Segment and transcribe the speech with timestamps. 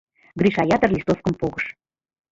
[0.39, 1.65] Гриша ятыр листовкым погыш.